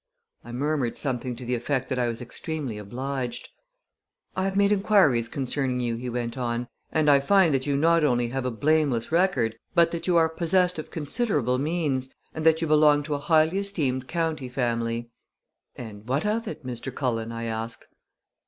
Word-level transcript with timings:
I 0.43 0.51
murmured 0.51 0.97
something 0.97 1.35
to 1.35 1.45
the 1.45 1.53
effect 1.53 1.87
that 1.89 1.99
I 1.99 2.07
was 2.07 2.23
extremely 2.23 2.79
obliged. 2.79 3.49
"I 4.35 4.45
have 4.45 4.55
made 4.55 4.71
inquiries 4.71 5.29
concerning 5.29 5.79
you," 5.79 5.95
he 5.95 6.09
went 6.09 6.39
on, 6.39 6.69
"and 6.91 7.07
I 7.07 7.19
find 7.19 7.53
that 7.53 7.67
you 7.67 7.77
not 7.77 8.03
only 8.03 8.29
have 8.29 8.43
a 8.43 8.49
blameless 8.49 9.11
record 9.11 9.57
but 9.75 9.91
that 9.91 10.07
you 10.07 10.17
are 10.17 10.27
possessed 10.27 10.79
of 10.79 10.89
considerable 10.89 11.59
means, 11.59 12.11
and 12.33 12.43
that 12.47 12.63
you 12.63 12.67
belong 12.67 13.03
to 13.03 13.13
a 13.13 13.19
highly 13.19 13.59
esteemed 13.59 14.07
county 14.07 14.49
family." 14.49 15.11
"And 15.75 16.07
what 16.09 16.25
of 16.25 16.47
it, 16.47 16.65
Mr. 16.65 16.91
Cullen?" 16.91 17.31
I 17.31 17.43
asked. 17.43 17.85